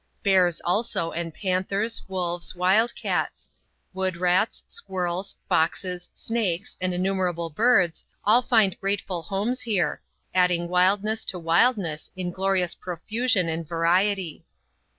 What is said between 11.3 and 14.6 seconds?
wildness in glorious profusion and variety.